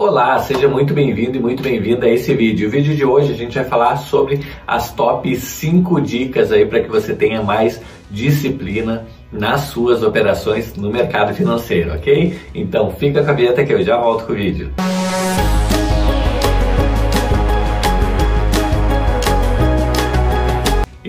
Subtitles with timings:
[0.00, 2.68] Olá, seja muito bem-vindo e muito bem-vinda a esse vídeo.
[2.68, 6.80] O vídeo de hoje a gente vai falar sobre as top 5 dicas aí para
[6.80, 12.34] que você tenha mais disciplina nas suas operações no mercado financeiro, ok?
[12.54, 14.72] Então fica com a vinheta que eu já volto com o vídeo.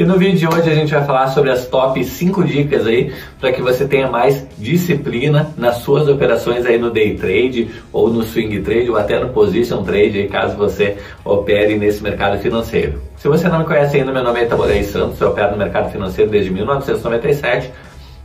[0.02, 3.14] E no vídeo de hoje a gente vai falar sobre as top 5 dicas aí
[3.40, 8.24] para que você tenha mais disciplina nas suas operações aí no day trade ou no
[8.24, 13.00] swing trade ou até no position trade aí caso você opere nesse mercado financeiro.
[13.16, 15.92] Se você não me conhece ainda, meu nome é Itaborei Santos, eu opero no mercado
[15.92, 17.72] financeiro desde 1997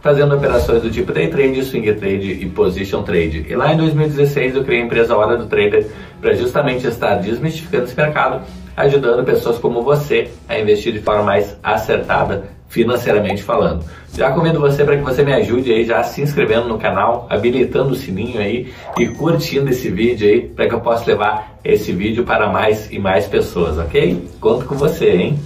[0.01, 3.45] fazendo operações do tipo day trade, swing trade e position trade.
[3.51, 5.87] E lá em 2016 eu criei a empresa Hora do Trader
[6.23, 8.47] para justamente estar desmistificando esse mercado
[8.77, 13.85] ajudando pessoas como você a investir de forma mais acertada financeiramente falando.
[14.13, 17.91] Já convido você para que você me ajude aí já se inscrevendo no canal, habilitando
[17.91, 22.25] o sininho aí e curtindo esse vídeo aí para que eu possa levar esse vídeo
[22.25, 24.29] para mais e mais pessoas, ok?
[24.41, 25.39] Conto com você, hein?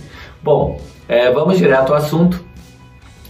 [0.42, 2.42] Bom, é, vamos direto ao assunto.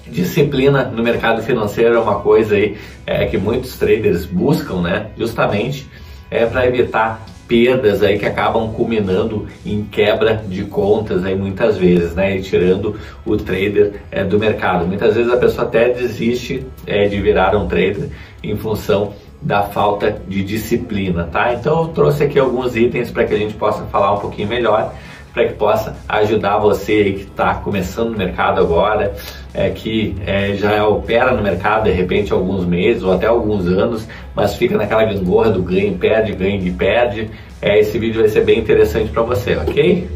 [0.06, 2.76] Disciplina no mercado financeiro é uma coisa aí
[3.06, 5.10] é, que muitos traders buscam, né?
[5.16, 5.88] Justamente
[6.30, 12.14] é para evitar perdas aí que acabam culminando em quebra de contas aí muitas vezes,
[12.14, 12.36] né?
[12.36, 12.94] E tirando
[13.26, 14.86] o trader é, do mercado.
[14.86, 18.08] Muitas vezes a pessoa até desiste é, de virar um trader
[18.40, 21.52] em função da falta de disciplina, tá?
[21.52, 24.94] Então eu trouxe aqui alguns itens para que a gente possa falar um pouquinho melhor
[25.32, 29.14] para que possa ajudar você aí que está começando no mercado agora,
[29.52, 34.06] é, que é, já opera no mercado de repente alguns meses ou até alguns anos,
[34.34, 37.30] mas fica naquela gangorra do ganho, perde, ganho e perde.
[37.60, 40.08] É, esse vídeo vai ser bem interessante para você, ok?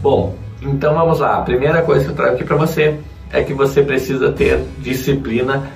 [0.00, 1.38] Bom, então vamos lá.
[1.38, 2.98] A primeira coisa que eu trago aqui para você
[3.32, 5.70] é que você precisa ter disciplina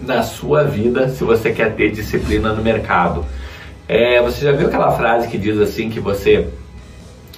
[0.00, 3.24] na sua vida se você quer ter disciplina no mercado.
[3.88, 6.48] É, você já viu aquela frase que diz assim que você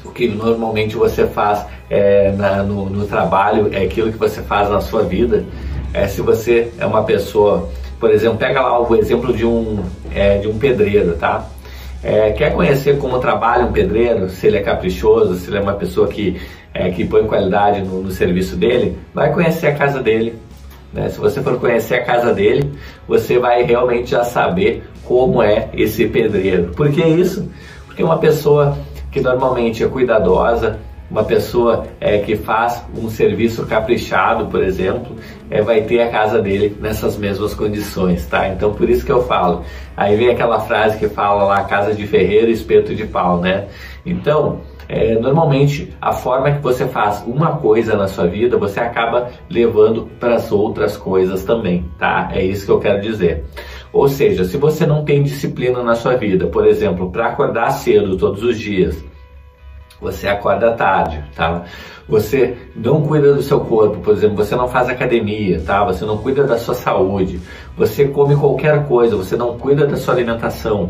[0.04, 4.68] o que normalmente você faz é, na, no, no, trabalho é aquilo que você faz
[4.68, 5.44] na sua vida.
[5.92, 9.82] É, se você é uma pessoa, por exemplo, pega lá o exemplo de um,
[10.14, 11.46] é, de um pedreiro, tá?
[12.02, 15.74] É, quer conhecer como trabalha um pedreiro, se ele é caprichoso, se ele é uma
[15.74, 16.40] pessoa que,
[16.72, 20.34] é, que põe qualidade no, no, serviço dele, vai conhecer a casa dele.
[20.92, 21.08] Né?
[21.08, 22.72] Se você for conhecer a casa dele,
[23.06, 26.70] você vai realmente já saber como é esse pedreiro.
[26.76, 27.48] Por que isso?
[27.86, 28.78] Porque uma pessoa
[29.18, 30.78] que normalmente é cuidadosa,
[31.10, 35.16] uma pessoa é, que faz um serviço caprichado, por exemplo,
[35.50, 38.48] é, vai ter a casa dele nessas mesmas condições, tá?
[38.48, 39.64] Então por isso que eu falo.
[39.96, 43.68] Aí vem aquela frase que fala lá, casa de ferreiro, espeto de pau, né?
[44.04, 49.30] Então, é, normalmente a forma que você faz uma coisa na sua vida, você acaba
[49.50, 52.30] levando para as outras coisas também, tá?
[52.32, 53.44] É isso que eu quero dizer.
[53.92, 58.16] Ou seja, se você não tem disciplina na sua vida, por exemplo, para acordar cedo
[58.16, 59.02] todos os dias,
[60.00, 61.64] você acorda tarde, tá?
[62.08, 65.84] Você não cuida do seu corpo, por exemplo, você não faz academia, tá?
[65.84, 67.40] Você não cuida da sua saúde,
[67.76, 70.88] você come qualquer coisa, você não cuida da sua alimentação,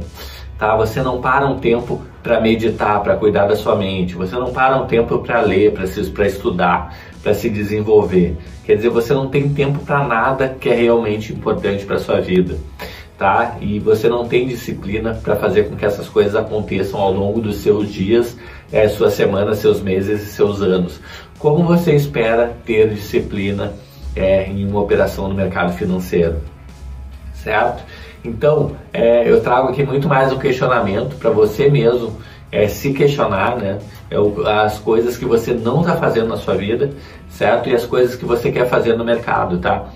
[0.58, 0.76] tá?
[0.76, 4.76] Você não para um tempo para meditar, para cuidar da sua mente, você não para
[4.76, 8.36] um tempo para ler, para estudar, para se desenvolver.
[8.64, 12.56] Quer dizer, você não tem tempo para nada que é realmente importante para sua vida
[13.18, 13.56] tá?
[13.60, 17.56] E você não tem disciplina para fazer com que essas coisas aconteçam ao longo dos
[17.56, 18.38] seus dias,
[18.72, 21.00] é, suas semanas, seus meses e seus anos.
[21.38, 23.72] Como você espera ter disciplina
[24.14, 26.36] é, em uma operação no mercado financeiro?
[27.34, 27.82] Certo?
[28.24, 32.16] Então, é, eu trago aqui muito mais um questionamento para você mesmo
[32.50, 33.78] é, se questionar, né?
[34.10, 34.16] É
[34.64, 36.90] as coisas que você não está fazendo na sua vida,
[37.28, 37.68] certo?
[37.68, 39.88] E as coisas que você quer fazer no mercado, tá?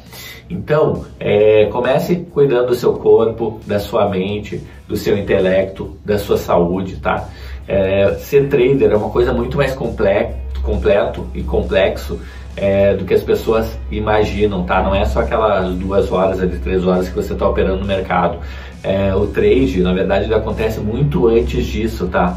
[0.52, 6.36] Então, é, comece cuidando do seu corpo, da sua mente, do seu intelecto, da sua
[6.36, 7.26] saúde, tá?
[7.66, 12.20] É, ser trader é uma coisa muito mais completo, completo e complexo
[12.54, 14.82] é, do que as pessoas imaginam, tá?
[14.82, 18.38] Não é só aquelas duas horas, ali, três horas que você está operando no mercado.
[18.82, 22.36] É, o trade, na verdade, ele acontece muito antes disso, tá?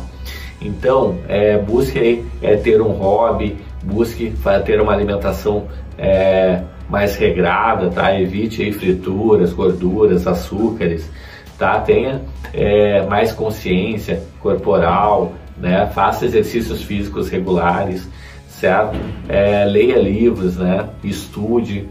[0.61, 4.33] Então, é, busque é, ter um hobby, busque
[4.65, 5.65] ter uma alimentação
[5.97, 8.19] é, mais regrada, tá?
[8.19, 11.09] Evite aí frituras, gorduras, açúcares,
[11.57, 11.79] tá?
[11.79, 12.21] Tenha
[12.53, 15.87] é, mais consciência corporal, né?
[15.93, 18.07] Faça exercícios físicos regulares,
[18.47, 18.95] certo?
[19.27, 20.87] É, leia livros, né?
[21.03, 21.87] Estude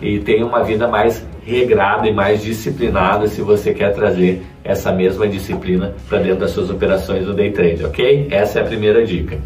[0.00, 5.26] e tenha uma vida mais regrada e mais disciplinada se você quer trazer essa mesma
[5.26, 8.28] disciplina para dentro das suas operações do day trade, ok?
[8.30, 9.38] Essa é a primeira dica.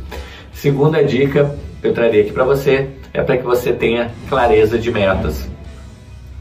[0.53, 4.91] Segunda dica que eu traria aqui para você é para que você tenha clareza de
[4.91, 5.49] metas.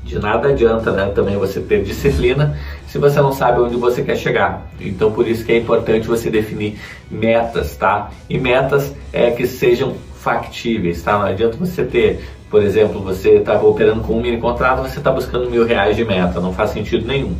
[0.04, 4.18] De nada adianta né, também você ter disciplina se você não sabe onde você quer
[4.18, 4.68] chegar.
[4.80, 6.78] Então por isso que é importante você definir
[7.10, 8.12] metas, tá?
[8.30, 11.18] E metas é que sejam factíveis, tá?
[11.18, 12.19] Não adianta você ter,
[12.50, 16.06] por exemplo, você está operando com um mini contrato, você está buscando mil reais de
[16.06, 17.36] meta, não faz sentido nenhum.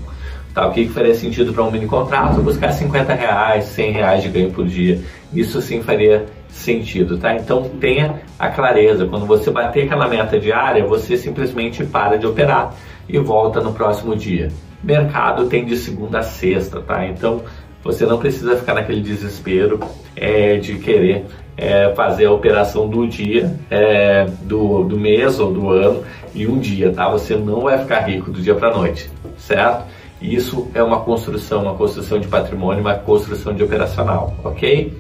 [0.54, 2.42] Tá, o que, que faria sentido para um mini contrato?
[2.42, 5.02] Buscar 50 reais, 100 reais de ganho por dia.
[5.34, 7.36] Isso sim faria sentido, tá?
[7.36, 9.06] Então tenha a clareza.
[9.06, 12.74] Quando você bater aquela meta diária, você simplesmente para de operar
[13.08, 14.50] e volta no próximo dia.
[14.84, 17.06] Mercado tem de segunda a sexta, tá?
[17.06, 17.42] Então
[17.84, 19.80] você não precisa ficar naquele desespero
[20.16, 21.26] é, de querer
[21.58, 26.04] é, fazer a operação do dia, é, do, do mês ou do ano
[26.36, 27.10] em um dia, tá?
[27.10, 29.86] Você não vai ficar rico do dia para noite, certo?
[30.22, 34.94] Isso é uma construção, uma construção de patrimônio, uma construção de operacional, ok?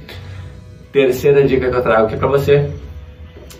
[0.91, 2.69] Terceira dica que eu trago aqui para você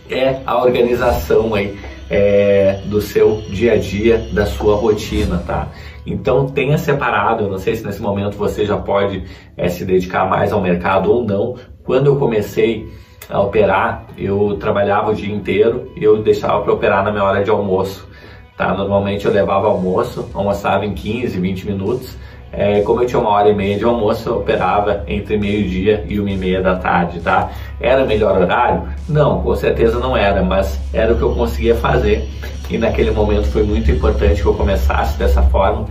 [0.10, 1.78] é a organização aí
[2.10, 5.70] é, do seu dia a dia, da sua rotina, tá?
[6.06, 9.24] Então tenha separado, eu não sei se nesse momento você já pode
[9.56, 11.56] é, se dedicar mais ao mercado ou não.
[11.86, 12.92] Quando eu comecei
[13.30, 17.44] a operar, eu trabalhava o dia inteiro e eu deixava para operar na minha hora
[17.44, 18.10] de almoço.
[18.58, 18.74] Tá?
[18.74, 22.18] Normalmente eu levava almoço, almoçava em 15, 20 minutos.
[22.54, 26.20] É, como eu tinha uma hora e meia de almoço, eu operava entre meio-dia e
[26.20, 27.50] uma e meia da tarde, tá?
[27.80, 28.84] Era melhor horário?
[29.08, 32.28] Não, com certeza não era, mas era o que eu conseguia fazer.
[32.70, 35.88] E naquele momento foi muito importante que eu começasse dessa forma,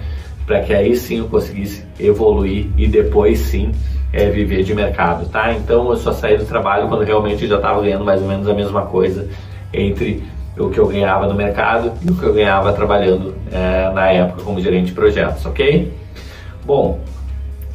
[0.46, 3.72] para que aí sim eu conseguisse evoluir e depois sim
[4.12, 5.52] é, viver de mercado, tá?
[5.52, 8.52] Então eu só saí do trabalho quando realmente já estava ganhando mais ou menos a
[8.52, 9.28] mesma coisa
[9.72, 10.22] entre
[10.58, 14.42] o que eu ganhava no mercado e o que eu ganhava trabalhando é, na época
[14.42, 15.99] como gerente de projetos, ok?
[16.70, 17.00] Bom,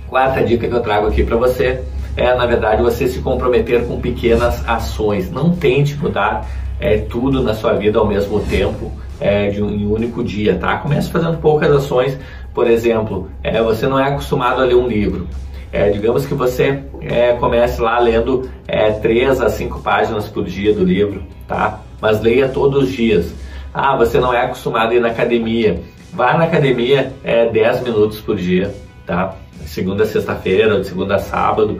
[0.08, 1.84] quarta dica que eu trago aqui para você
[2.16, 5.30] é, na verdade, você se comprometer com pequenas ações.
[5.30, 6.48] Não tente mudar
[6.80, 8.90] é, tudo na sua vida ao mesmo tempo,
[9.20, 10.78] é, de um, em um único dia, tá?
[10.78, 12.18] Comece fazendo poucas ações.
[12.54, 15.28] Por exemplo, é, você não é acostumado a ler um livro.
[15.74, 20.74] É, digamos que você é, comece lá lendo é, 3 a 5 páginas por dia
[20.74, 21.82] do livro, tá?
[22.00, 23.34] Mas leia todos os dias.
[23.74, 25.82] Ah, você não é acostumado a ir na academia.
[26.16, 28.74] Vá na academia é, 10 minutos por dia,
[29.06, 29.36] tá?
[29.66, 31.80] Segunda sexta-feira, de segunda a sábado,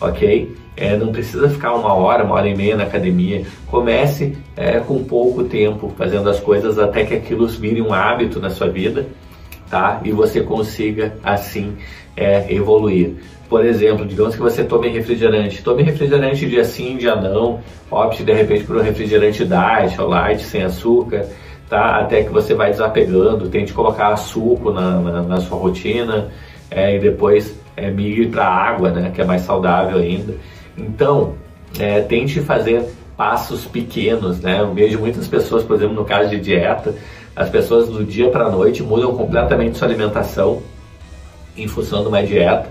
[0.00, 0.54] ok?
[0.76, 3.44] É, não precisa ficar uma hora, uma hora e meia na academia.
[3.66, 8.50] Comece é, com pouco tempo fazendo as coisas até que aquilo vire um hábito na
[8.50, 9.06] sua vida,
[9.70, 10.00] tá?
[10.04, 11.76] E você consiga assim
[12.16, 13.14] é, evoluir.
[13.48, 15.62] Por exemplo, digamos que você tome refrigerante.
[15.62, 17.60] Tome refrigerante dia sim, dia não.
[17.90, 21.26] Opte de repente por um refrigerante diet ou light, sem açúcar,
[21.68, 22.00] tá?
[22.00, 23.48] Até que você vai desapegando.
[23.48, 26.32] Tente colocar suco na, na, na sua rotina
[26.74, 29.12] é, e depois é, migre para água, né?
[29.14, 30.34] Que é mais saudável ainda.
[30.76, 31.34] Então,
[31.78, 32.84] é, tente fazer
[33.16, 34.60] passos pequenos, né?
[34.60, 36.94] Eu vejo muitas pessoas, por exemplo, no caso de dieta,
[37.36, 40.62] as pessoas do dia para a noite mudam completamente sua alimentação
[41.56, 42.68] em função de uma dieta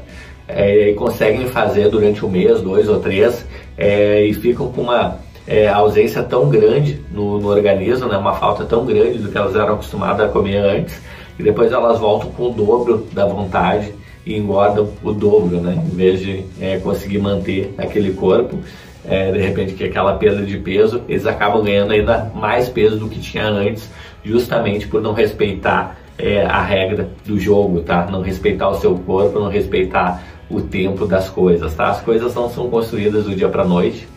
[0.47, 3.45] é, e conseguem fazer durante um mês, dois ou três
[3.77, 8.63] é, e ficam com uma é, ausência tão grande no, no, organismo, né, uma falta
[8.65, 11.01] tão grande do que elas eram acostumadas a comer antes
[11.37, 13.93] e depois elas voltam com o dobro da vontade
[14.25, 18.57] e engordam o dobro, né, em vez de é, conseguir manter aquele corpo.
[19.05, 23.09] É, de repente que aquela perda de peso, eles acabam ganhando ainda mais peso do
[23.09, 23.89] que tinha antes,
[24.23, 28.07] justamente por não respeitar é, a regra do jogo, tá?
[28.09, 31.89] Não respeitar o seu corpo, não respeitar o tempo das coisas, tá?
[31.89, 34.07] As coisas não são construídas do dia para noite,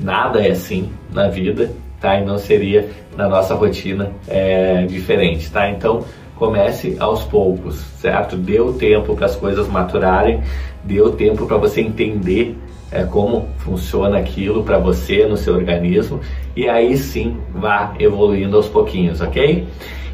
[0.00, 2.18] nada é assim na vida, tá?
[2.18, 5.68] E não seria na nossa rotina é, diferente, tá?
[5.68, 6.04] Então
[6.36, 8.36] comece aos poucos, certo?
[8.36, 10.42] Dê o tempo para as coisas maturarem,
[10.82, 12.56] dê o tempo para você entender
[12.90, 16.20] é, como funciona aquilo para você no seu organismo
[16.56, 19.66] e aí sim vá evoluindo aos pouquinhos, ok?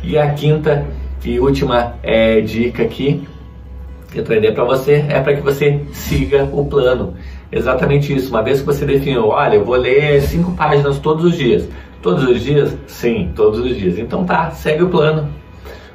[0.02, 0.84] E a quinta
[1.24, 3.26] e última é, dica aqui
[4.12, 7.14] que eu trazer para você é para que você siga o plano.
[7.50, 8.30] Exatamente isso.
[8.30, 11.68] Uma vez que você definiu, olha, eu vou ler cinco páginas todos os dias.
[12.02, 12.76] Todos os dias?
[12.86, 13.98] Sim, todos os dias.
[13.98, 15.28] Então tá, segue o plano.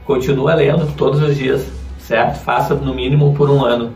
[0.05, 1.65] Continua lendo todos os dias,
[1.99, 2.39] certo?
[2.39, 3.91] Faça no mínimo por um ano.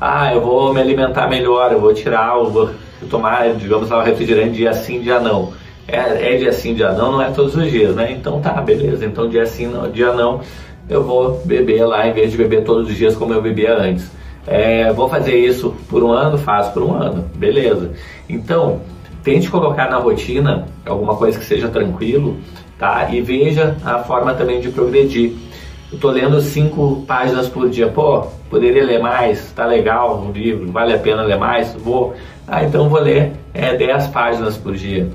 [0.00, 2.70] Ah, eu vou me alimentar melhor, eu vou tirar, eu vou
[3.08, 5.52] tomar, digamos lá, refrigerante dia sim, dia não.
[5.88, 8.12] É, é dia sim, dia não, não é todos os dias, né?
[8.12, 9.06] Então tá, beleza.
[9.06, 10.40] Então dia sim, dia não
[10.88, 14.10] eu vou beber lá em vez de beber todos os dias como eu bebia antes.
[14.46, 16.38] É, vou fazer isso por um ano?
[16.38, 17.92] Faço por um ano, beleza.
[18.28, 18.80] Então,
[19.22, 22.36] tente colocar na rotina alguma coisa que seja tranquilo,
[22.78, 23.08] tá?
[23.10, 25.32] E veja a forma também de progredir.
[25.92, 30.70] Eu tô lendo cinco páginas por dia, pô, poderia ler mais, tá legal o livro,
[30.70, 31.74] vale a pena ler mais?
[31.74, 32.14] Vou.
[32.46, 35.08] Ah, então vou ler é, 10 páginas por dia.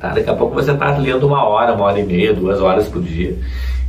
[0.00, 0.10] Tá?
[0.10, 3.02] Daqui a pouco você está lendo uma hora, uma hora e meia, duas horas por
[3.02, 3.38] dia.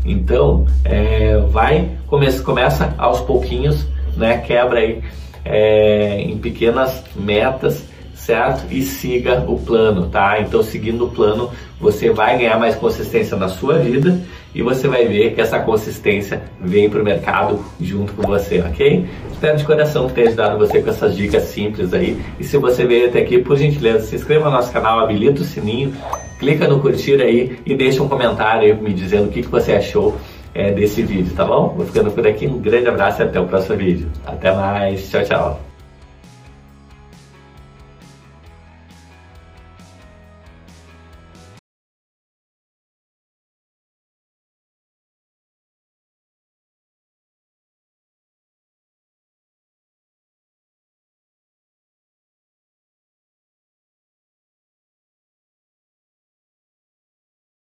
[0.06, 3.86] Então, é, vai, começa, começa aos pouquinhos,
[4.18, 4.40] né?
[4.40, 5.02] Quebra aí
[5.46, 7.84] é, em pequenas metas
[8.28, 8.66] certo?
[8.70, 10.42] E siga o plano, tá?
[10.42, 14.20] Então, seguindo o plano, você vai ganhar mais consistência na sua vida
[14.54, 19.06] e você vai ver que essa consistência vem para o mercado junto com você, ok?
[19.32, 22.22] Espero de coração que tenha ajudado você com essas dicas simples aí.
[22.38, 25.46] E se você veio até aqui, por gentileza, se inscreva no nosso canal, habilita o
[25.46, 25.94] sininho,
[26.38, 29.72] clica no curtir aí e deixa um comentário aí me dizendo o que, que você
[29.74, 30.18] achou
[30.58, 31.70] é, desse vídeo, tá bom?
[31.70, 34.10] Vou ficando por aqui, um grande abraço e até o próximo vídeo.
[34.26, 35.67] Até mais, tchau, tchau.